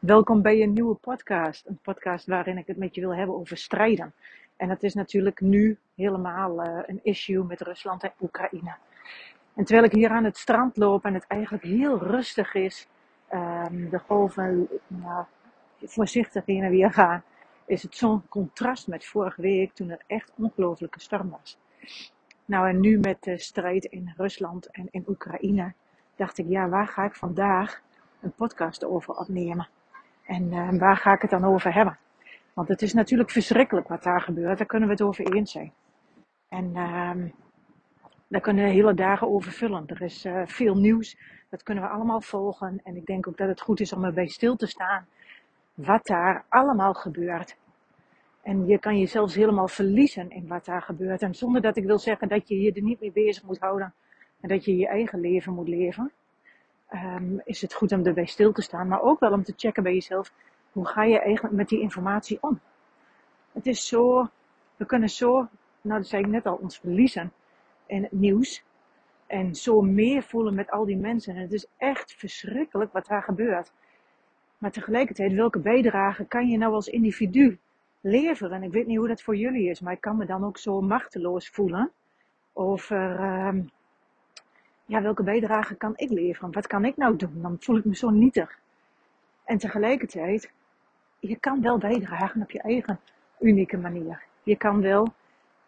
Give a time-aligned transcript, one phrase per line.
[0.00, 1.66] Welkom bij een nieuwe podcast.
[1.66, 4.12] Een podcast waarin ik het met je wil hebben over strijden.
[4.56, 8.74] En dat is natuurlijk nu helemaal uh, een issue met Rusland en Oekraïne.
[9.54, 12.88] En terwijl ik hier aan het strand loop en het eigenlijk heel rustig is,
[13.32, 15.24] um, de golven nou,
[15.82, 17.22] voorzichtig heen en weer gaan,
[17.64, 21.58] is het zo'n contrast met vorige week toen er echt ongelooflijke storm was.
[22.44, 25.72] Nou en nu met de strijd in Rusland en in Oekraïne,
[26.16, 27.82] dacht ik, ja, waar ga ik vandaag
[28.20, 29.68] een podcast over opnemen?
[30.30, 31.98] En uh, waar ga ik het dan over hebben?
[32.52, 34.58] Want het is natuurlijk verschrikkelijk wat daar gebeurt.
[34.58, 35.72] Daar kunnen we het over eens zijn.
[36.48, 37.12] En uh,
[38.28, 39.86] daar kunnen we hele dagen over vullen.
[39.86, 41.16] Er is uh, veel nieuws.
[41.48, 42.80] Dat kunnen we allemaal volgen.
[42.84, 45.06] En ik denk ook dat het goed is om erbij stil te staan.
[45.74, 47.56] Wat daar allemaal gebeurt.
[48.42, 51.22] En je kan je zelfs helemaal verliezen in wat daar gebeurt.
[51.22, 53.94] En zonder dat ik wil zeggen dat je je er niet mee bezig moet houden.
[54.40, 56.12] En dat je je eigen leven moet leven
[56.94, 59.82] um, is het goed om erbij stil te staan, maar ook wel om te checken
[59.82, 60.32] bij jezelf,
[60.72, 62.60] hoe ga je eigenlijk met die informatie om?
[63.52, 64.28] Het is zo,
[64.76, 65.48] we kunnen zo,
[65.80, 67.32] nou dat zei ik net al, ons verliezen
[67.86, 68.64] in het nieuws.
[69.26, 71.34] En zo meer voelen met al die mensen.
[71.34, 73.72] En het is echt verschrikkelijk wat daar gebeurt.
[74.58, 77.58] Maar tegelijkertijd, welke bijdrage kan je nou als individu
[78.00, 78.56] leveren?
[78.56, 80.58] En ik weet niet hoe dat voor jullie is, maar ik kan me dan ook
[80.58, 81.90] zo machteloos voelen
[82.52, 83.70] over um,
[84.90, 86.52] ja, welke bijdrage kan ik leveren?
[86.52, 87.42] Wat kan ik nou doen?
[87.42, 88.58] Dan voel ik me zo nietig.
[89.44, 90.52] En tegelijkertijd,
[91.18, 93.00] je kan wel bijdragen op je eigen
[93.40, 94.22] unieke manier.
[94.42, 95.14] Je kan wel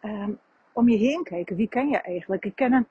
[0.02, 0.38] um,
[0.72, 1.56] om je heen kijken.
[1.56, 2.44] Wie ken je eigenlijk?
[2.44, 2.86] Ik ken een,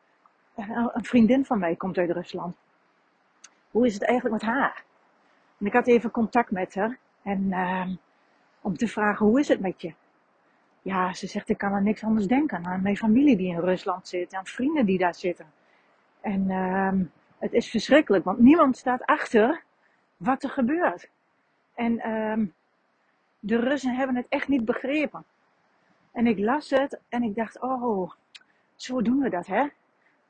[0.56, 2.56] eh, een vriendin van mij, komt uit Rusland.
[3.72, 4.84] Hoe is het eigenlijk met haar?
[5.58, 6.98] En ik had even contact met haar.
[7.24, 7.98] En um,
[8.62, 9.94] om te vragen, hoe is het met je?
[10.82, 12.66] Ja, ze zegt, ik kan aan niks anders denken.
[12.66, 14.34] Aan mijn familie die in Rusland zit.
[14.34, 15.46] Aan vrienden die daar zitten.
[16.22, 16.91] En uh,
[17.38, 19.64] het is verschrikkelijk, want niemand staat achter
[20.17, 21.09] wat er gebeurt.
[21.73, 22.47] En uh,
[23.39, 25.23] de Russen hebben het echt niet begrepen.
[26.11, 28.11] En ik las het en ik dacht, oh,
[28.75, 29.68] zo doen we dat, hè?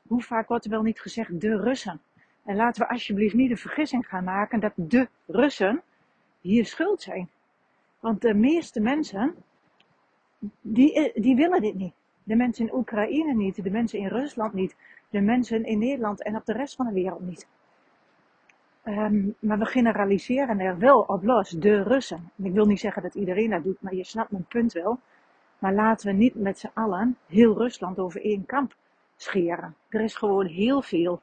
[0.07, 2.01] Hoe vaak wordt er wel niet gezegd de Russen?
[2.43, 5.81] En laten we alsjeblieft niet de vergissing gaan maken dat de Russen
[6.41, 7.29] hier schuld zijn.
[7.99, 9.35] Want de meeste mensen,
[10.61, 11.93] die, die willen dit niet.
[12.23, 14.75] De mensen in Oekraïne niet, de mensen in Rusland niet,
[15.11, 17.47] de mensen in Nederland en op de rest van de wereld niet.
[18.85, 22.31] Um, maar we generaliseren er wel op los, de Russen.
[22.37, 24.99] En ik wil niet zeggen dat iedereen dat doet, maar je snapt mijn punt wel.
[25.59, 28.75] Maar laten we niet met z'n allen heel Rusland over één kamp
[29.15, 29.75] scheren.
[29.89, 31.21] Er is gewoon heel veel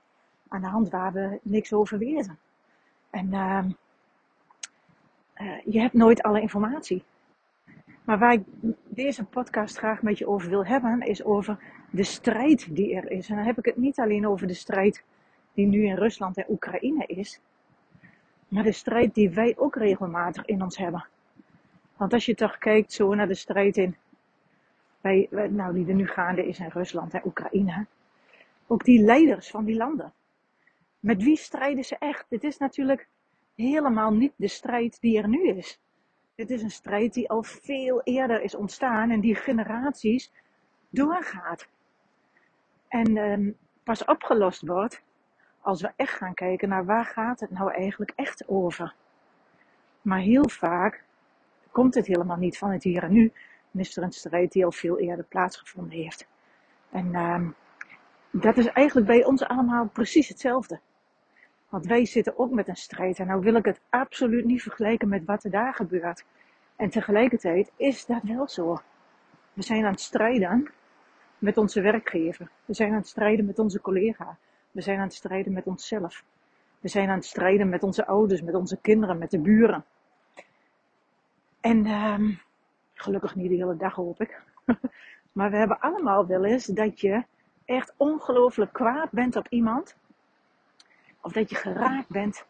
[0.49, 2.39] aan de hand waar we niks over weten.
[3.11, 3.65] En uh,
[5.41, 7.05] uh, je hebt nooit alle informatie.
[8.09, 8.43] Maar waar ik
[8.89, 11.59] deze podcast graag met je over wil hebben, is over
[11.91, 13.29] de strijd die er is.
[13.29, 15.05] En dan heb ik het niet alleen over de strijd
[15.55, 17.41] die nu in Rusland en Oekraïne is,
[18.49, 21.07] maar de strijd die wij ook regelmatig in ons hebben.
[21.97, 23.97] Want als je toch kijkt zo naar de strijd in,
[25.01, 27.87] bij, nou, die er nu gaande is in Rusland en Oekraïne,
[28.67, 30.13] ook die leiders van die landen.
[31.01, 32.27] Met wie strijden ze echt?
[32.29, 33.09] Dit is natuurlijk
[33.55, 35.81] helemaal niet de strijd die er nu is.
[36.39, 40.33] Dit is een strijd die al veel eerder is ontstaan en die generaties
[40.89, 41.69] doorgaat.
[42.89, 45.03] En um, pas opgelost wordt
[45.61, 48.95] als we echt gaan kijken naar waar gaat het nou eigenlijk echt over.
[50.03, 51.05] Maar heel vaak
[51.71, 53.33] komt het helemaal niet van het hier en nu.
[53.71, 56.29] Dan is er een strijd die al veel eerder plaatsgevonden heeft.
[56.91, 57.55] En um,
[58.31, 60.81] dat is eigenlijk bij ons allemaal precies hetzelfde.
[61.69, 63.19] Want wij zitten ook met een strijd.
[63.19, 66.25] En nou wil ik het absoluut niet vergelijken met wat er daar gebeurt.
[66.77, 68.81] En tegelijkertijd is dat wel zo.
[69.53, 70.71] We zijn aan het strijden
[71.39, 72.51] met onze werkgever.
[72.65, 74.37] We zijn aan het strijden met onze collega.
[74.71, 76.25] We zijn aan het strijden met onszelf.
[76.81, 79.85] We zijn aan het strijden met onze ouders, met onze kinderen, met de buren.
[81.61, 82.41] En um,
[82.95, 84.43] gelukkig niet de hele dag hoop ik.
[85.33, 87.25] maar we hebben allemaal wel eens dat je
[87.65, 89.97] echt ongelooflijk kwaad bent op iemand.
[91.23, 92.47] Of dat je geraakt bent.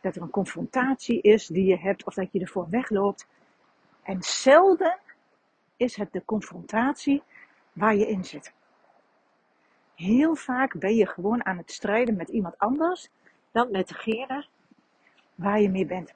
[0.00, 2.04] Dat er een confrontatie is die je hebt.
[2.04, 3.26] Of dat je ervoor wegloopt.
[4.02, 4.98] En zelden
[5.76, 7.22] is het de confrontatie
[7.72, 8.52] waar je in zit.
[9.94, 13.10] Heel vaak ben je gewoon aan het strijden met iemand anders
[13.50, 14.46] dan met degene
[15.34, 16.14] waar je mee bent.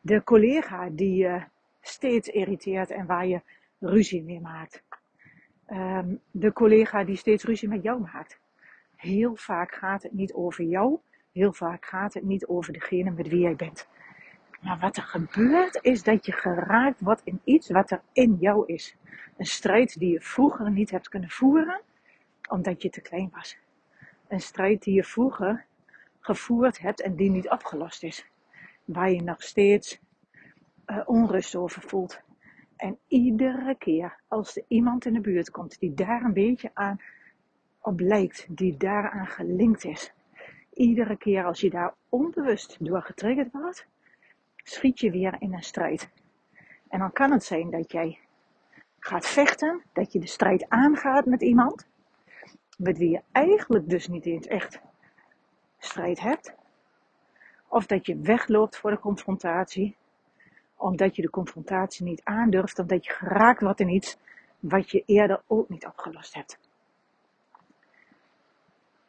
[0.00, 1.42] De collega die je
[1.80, 3.40] steeds irriteert en waar je
[3.78, 4.82] ruzie mee maakt.
[5.70, 8.38] Um, de collega die steeds ruzie met jou maakt.
[9.02, 10.98] Heel vaak gaat het niet over jou.
[11.32, 13.88] Heel vaak gaat het niet over degene met wie jij bent.
[14.60, 18.66] Maar wat er gebeurt is dat je geraakt wordt in iets wat er in jou
[18.66, 18.96] is.
[19.36, 21.80] Een strijd die je vroeger niet hebt kunnen voeren,
[22.48, 23.58] omdat je te klein was.
[24.28, 25.64] Een strijd die je vroeger
[26.20, 28.26] gevoerd hebt en die niet opgelost is.
[28.84, 30.00] waar je nog steeds
[30.86, 32.20] uh, onrust over voelt.
[32.76, 37.00] En iedere keer als er iemand in de buurt komt die daar een beetje aan
[37.82, 40.12] op lijkt, die daaraan gelinkt is,
[40.72, 43.86] iedere keer als je daar onbewust door getriggerd wordt,
[44.56, 46.10] schiet je weer in een strijd.
[46.88, 48.18] En dan kan het zijn dat jij
[48.98, 51.86] gaat vechten, dat je de strijd aangaat met iemand,
[52.78, 54.80] met wie je eigenlijk dus niet eens echt
[55.78, 56.54] strijd hebt.
[57.68, 59.96] Of dat je wegloopt voor de confrontatie,
[60.76, 64.18] omdat je de confrontatie niet aandurft, omdat je geraakt wordt in iets
[64.58, 66.58] wat je eerder ook niet opgelost hebt.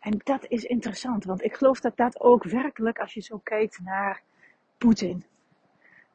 [0.03, 3.79] En dat is interessant, want ik geloof dat dat ook werkelijk, als je zo kijkt
[3.79, 4.21] naar
[4.77, 5.23] Poetin,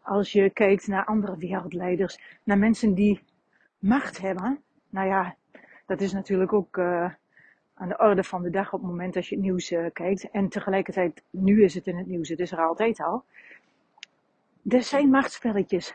[0.03, 3.23] als je kijkt naar andere wereldleiders, naar mensen die
[3.79, 5.37] macht hebben, nou ja,
[5.87, 7.11] dat is natuurlijk ook uh,
[7.75, 10.31] aan de orde van de dag op het moment als je het nieuws uh, kijkt.
[10.31, 13.25] En tegelijkertijd, nu is het in het nieuws, het is er altijd al.
[14.69, 15.95] Er zijn machtspelletjes.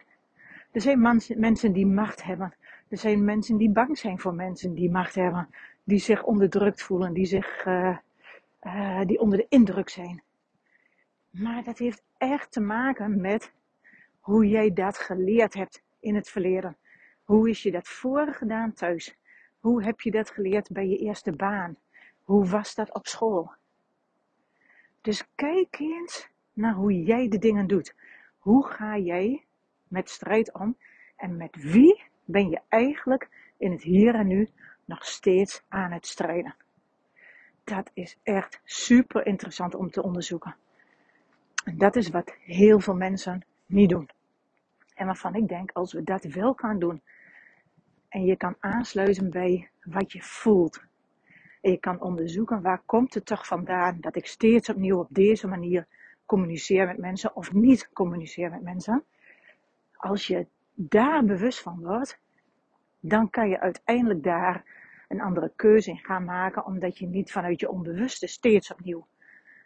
[0.71, 2.53] Er zijn mensen die macht hebben.
[2.87, 5.49] Er zijn mensen die bang zijn voor mensen die macht hebben.
[5.83, 10.23] Die zich onderdrukt voelen, die, zich, uh, die onder de indruk zijn.
[11.29, 13.53] Maar dat heeft echt te maken met
[14.19, 16.77] hoe jij dat geleerd hebt in het verleden.
[17.23, 19.17] Hoe is je dat voor gedaan thuis?
[19.59, 21.77] Hoe heb je dat geleerd bij je eerste baan?
[22.23, 23.51] Hoe was dat op school?
[25.01, 27.95] Dus kijk eens naar hoe jij de dingen doet.
[28.37, 29.45] Hoe ga jij
[29.87, 30.77] met strijd om?
[31.15, 34.49] En met wie ben je eigenlijk in het hier en nu
[34.85, 36.55] nog steeds aan het strijden?
[37.63, 40.55] Dat is echt super interessant om te onderzoeken.
[41.63, 44.09] En dat is wat heel veel mensen niet doen.
[44.95, 47.01] En waarvan ik denk, als we dat wel gaan doen,
[48.09, 50.83] en je kan aansluiten bij wat je voelt.
[51.61, 55.47] En je kan onderzoeken waar komt het toch vandaan dat ik steeds opnieuw op deze
[55.47, 55.87] manier
[56.25, 59.03] communiceer met mensen of niet communiceer met mensen.
[59.95, 62.19] Als je daar bewust van wordt,
[63.05, 64.63] dan kan je uiteindelijk daar
[65.07, 69.07] een andere keuze in gaan maken, omdat je niet vanuit je onbewuste steeds opnieuw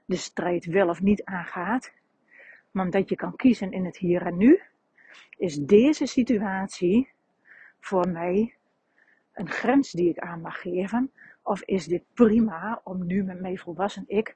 [0.05, 1.91] de strijd wel of niet aangaat,
[2.71, 4.61] maar omdat je kan kiezen in het hier en nu,
[5.37, 7.09] is deze situatie
[7.79, 8.55] voor mij
[9.33, 11.11] een grens die ik aan mag geven?
[11.41, 14.35] Of is dit prima om nu met mijn volwassen ik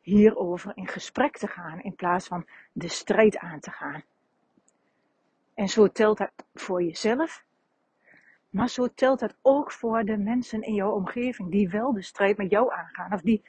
[0.00, 4.02] hierover in gesprek te gaan in plaats van de strijd aan te gaan?
[5.54, 7.44] En zo telt dat voor jezelf,
[8.52, 12.36] maar zo telt dat ook voor de mensen in jouw omgeving die wel de strijd
[12.36, 13.42] met jou aangaan of die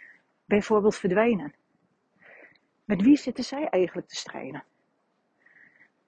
[0.46, 1.54] bijvoorbeeld verdwijnen.
[2.86, 4.64] Met wie zitten zij eigenlijk te strijden?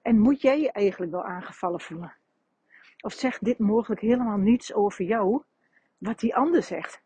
[0.02, 2.14] En moet jij je eigenlijk wel aangevallen voelen?
[3.00, 5.42] Of zegt dit mogelijk helemaal niets over jou,
[5.98, 7.00] wat die ander zegt?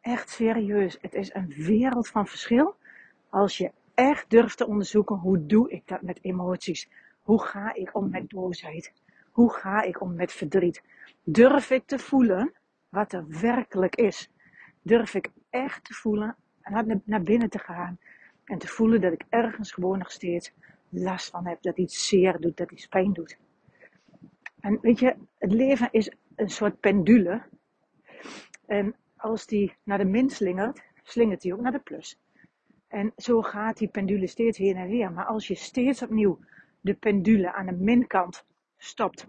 [0.00, 2.76] Echt serieus, het is een wereld van verschil
[3.28, 6.88] als je echt durft te onderzoeken hoe doe ik dat met emoties?
[7.22, 8.92] Hoe ga ik om met boosheid?
[9.32, 10.82] Hoe ga ik om met verdriet?
[11.22, 12.52] Durf ik te voelen
[12.88, 14.30] wat er werkelijk is?
[14.82, 17.98] Durf ik echt te voelen en naar binnen te gaan
[18.44, 20.52] en te voelen dat ik ergens gewoon nog steeds
[20.88, 23.38] last van heb, dat iets zeer doet, dat iets pijn doet?
[24.60, 27.42] En weet je, het leven is een soort pendule.
[28.66, 32.18] En als die naar de min slingert, slingert die ook naar de plus.
[32.88, 35.12] En zo gaat die pendule steeds heen en weer.
[35.12, 36.38] Maar als je steeds opnieuw
[36.80, 38.44] de pendule aan de minkant
[38.82, 39.26] stopt,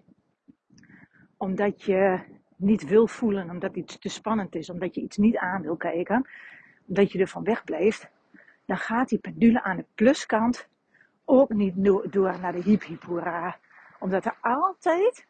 [1.37, 2.19] omdat je
[2.55, 6.27] niet wil voelen, omdat iets te spannend is, omdat je iets niet aan wil kijken,
[6.87, 8.09] omdat je er van weg blijft,
[8.65, 10.67] dan gaat die pendule aan de pluskant
[11.25, 11.73] ook niet
[12.11, 13.03] door naar de hip hip
[13.99, 15.25] omdat er altijd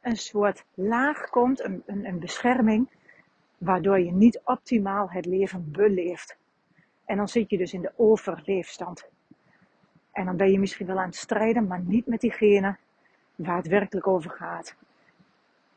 [0.00, 2.88] een soort laag komt, een, een, een bescherming,
[3.58, 6.36] waardoor je niet optimaal het leven beleeft.
[7.04, 9.08] En dan zit je dus in de overleefstand.
[10.12, 12.76] En dan ben je misschien wel aan het strijden, maar niet met diegene
[13.34, 14.76] waar het werkelijk over gaat.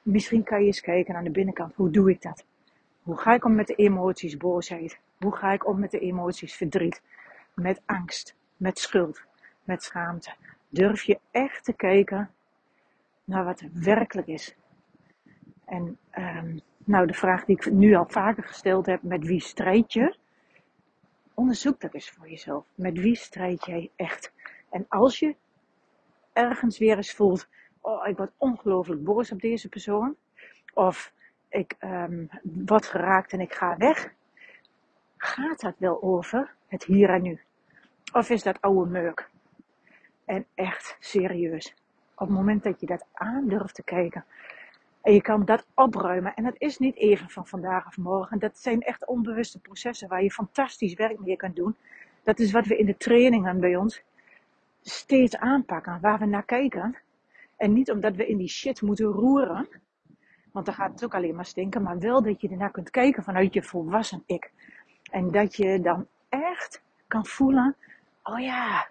[0.02, 1.76] Misschien kan je eens kijken aan de binnenkant.
[1.76, 2.46] Hoe doe ik dat?
[3.04, 5.00] Hoe ga ik om met de emoties boosheid?
[5.18, 7.02] Hoe ga ik om met de emoties verdriet?
[7.54, 9.24] Met angst, met schuld,
[9.64, 10.34] met schaamte?
[10.70, 12.30] Durf je echt te kijken
[13.24, 14.56] naar wat werkelijk is?
[15.66, 19.94] En um, nou, de vraag die ik nu al vaker gesteld heb, met wie strijd
[19.94, 20.16] je?
[21.34, 22.66] Onderzoek dat eens voor jezelf.
[22.76, 24.34] Met wie strijd jij echt?
[24.70, 25.36] En als je
[26.36, 27.48] ergens weer eens voelt,
[27.82, 30.16] oh, ik word ongelooflijk boos op deze persoon.
[30.74, 31.14] Of
[31.50, 32.30] ik um,
[32.66, 34.14] word geraakt en ik ga weg.
[35.18, 37.40] Gaat dat wel over het hier en nu?
[38.14, 39.30] Of is dat oude meuk?
[40.26, 41.76] En echt serieus.
[42.16, 44.26] Op het moment dat je dat aandurft te kijken.
[45.02, 46.34] En je kan dat opruimen.
[46.34, 48.40] En dat is niet even van vandaag of morgen.
[48.40, 51.76] Dat zijn echt onbewuste processen waar je fantastisch werk mee kunt doen.
[52.24, 54.04] Dat is wat we in de trainingen bij ons
[54.88, 56.98] steeds aanpakken, waar we naar kijken.
[57.58, 59.68] En niet omdat we in die shit moeten roeren,
[60.52, 63.24] want dan gaat het ook alleen maar stinken, maar wel dat je ernaar kunt kijken
[63.24, 64.52] vanuit je volwassen ik.
[65.12, 67.76] En dat je dan echt kan voelen,
[68.24, 68.88] oh ja,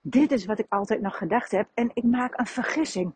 [0.00, 3.12] dit is wat ik altijd nog gedacht heb en ik maak een vergissing.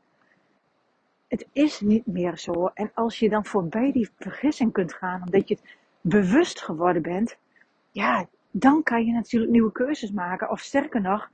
[1.29, 2.67] Het is niet meer zo.
[2.75, 7.39] En als je dan voorbij die vergissing kunt gaan, omdat je het bewust geworden bent,
[7.91, 10.51] ja, dan kan je natuurlijk nieuwe keuzes maken.
[10.51, 11.31] Of sterker nog,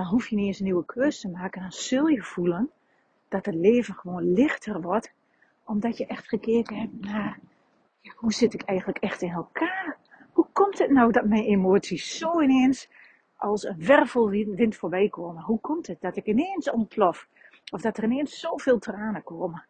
[0.00, 1.60] dan hoef je niet eens een nieuwe keuze te maken.
[1.60, 2.70] Dan zul je voelen
[3.28, 5.12] dat het leven gewoon lichter wordt,
[5.64, 7.38] omdat je echt gekeken hebt naar
[8.14, 9.96] hoe zit ik eigenlijk echt in elkaar?
[10.32, 12.88] Hoe komt het nou dat mijn emoties zo ineens
[13.36, 15.42] als een wervelwind voorbij komen?
[15.42, 17.28] Hoe komt het dat ik ineens ontplof?
[17.72, 19.64] Of dat er ineens zoveel tranen komen?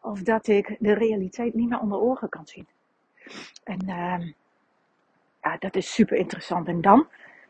[0.00, 2.66] Of dat ik de realiteit niet meer onder ogen kan zien?
[3.64, 4.32] En uh,
[5.42, 6.68] ja, dat is super interessant.
[6.68, 7.06] En dan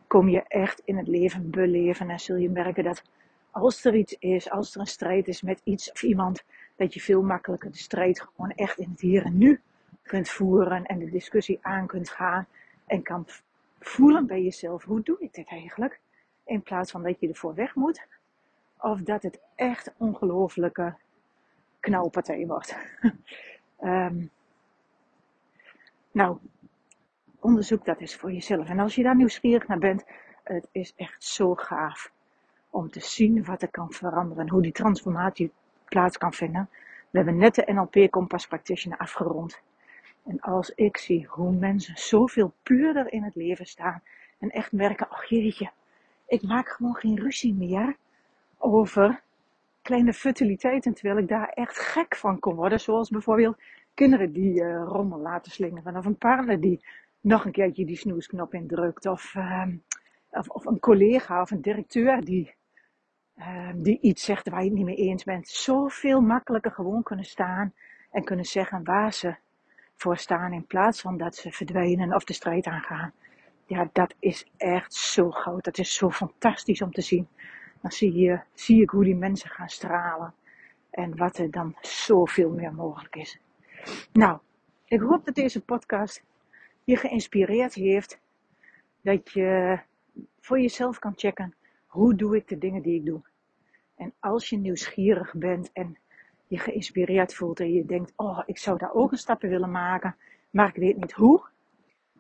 [0.08, 3.02] kom je echt in het leven beleven en zul je merken dat
[3.50, 6.44] als er iets is, als er een strijd is met iets of iemand,
[6.76, 9.60] dat je veel makkelijker de strijd gewoon echt in het hier en nu
[10.02, 12.46] kunt voeren en de discussie aan kunt gaan
[12.86, 13.26] en kan
[13.80, 16.00] voelen bij jezelf, hoe doe ik dit eigenlijk?
[16.44, 18.06] In plaats van dat je ervoor weg moet.
[18.78, 20.94] Of dat het echt ongelofelijke
[21.80, 22.76] knalpartij wordt.
[23.80, 24.30] um,
[26.12, 26.38] nou,
[27.40, 28.68] onderzoek dat eens voor jezelf.
[28.68, 30.04] En als je daar nieuwsgierig naar bent,
[30.44, 32.12] het is echt zo gaaf
[32.70, 35.52] om te zien wat er kan veranderen en hoe die transformatie
[35.84, 36.68] plaats kan vinden.
[37.10, 39.60] We hebben net de NLP Compass Practitioner afgerond.
[40.24, 44.02] En als ik zie hoe mensen zoveel puurder in het leven staan
[44.38, 45.70] en echt merken, ach jeetje,
[46.26, 47.96] ik maak gewoon geen ruzie meer
[48.58, 49.22] over
[49.82, 52.80] kleine futiliteiten, terwijl ik daar echt gek van kon worden.
[52.80, 53.56] Zoals bijvoorbeeld
[53.94, 56.84] kinderen die uh, rommel laten slingeren, of een partner die
[57.20, 59.66] nog een keertje die snoesknop indrukt, of, uh,
[60.30, 62.54] of, of, een collega of een directeur die,
[63.36, 65.48] uh, die iets zegt waar je het niet mee eens bent.
[65.48, 67.74] Zoveel makkelijker gewoon kunnen staan
[68.10, 69.36] en kunnen zeggen waar ze
[69.94, 73.12] voor staan in plaats van dat ze verdwijnen of de strijd aangaan.
[73.66, 75.64] Ja, dat is echt zo groot.
[75.64, 77.28] Dat is zo fantastisch om te zien.
[77.80, 80.34] Dan zie, je, zie ik hoe die mensen gaan stralen.
[80.90, 83.40] En wat er dan zoveel meer mogelijk is.
[84.12, 84.38] Nou,
[84.84, 86.24] ik hoop dat deze podcast
[86.88, 88.20] je geïnspireerd heeft.
[89.00, 89.78] Dat je
[90.40, 91.54] voor jezelf kan checken.
[91.86, 93.20] Hoe doe ik de dingen die ik doe?
[93.96, 95.98] En als je nieuwsgierig bent en
[96.46, 100.16] je geïnspireerd voelt en je denkt, oh, ik zou daar ook een stapje willen maken,
[100.50, 101.42] maar ik weet niet hoe,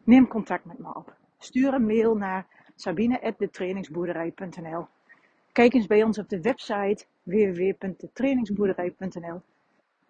[0.04, 1.16] neem contact met me op.
[1.38, 4.86] Stuur een mail naar sabine.detrainingsboerderij.nl
[5.52, 9.40] Kijk eens bij ons op de website www.detrainingsboerderij.nl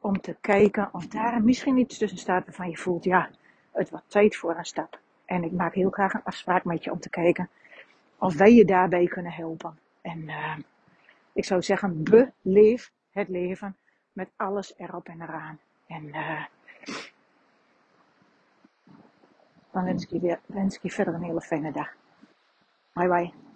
[0.01, 3.31] om te kijken of daar misschien iets tussen staat waarvan je voelt, ja,
[3.79, 5.01] het wordt tijd voor een stap.
[5.25, 7.49] En ik maak heel graag een afspraak met je om te kijken
[8.19, 9.79] of wij je daarbij kunnen helpen.
[10.01, 10.57] En uh,
[11.33, 12.03] ik zou zeggen,
[12.43, 13.77] beleef het leven
[14.13, 15.59] met alles erop en eraan.
[15.87, 16.45] En uh,
[19.71, 21.95] dan wens ik, je weer, wens ik je verder een hele fijne dag.
[22.93, 23.48] Bye bye.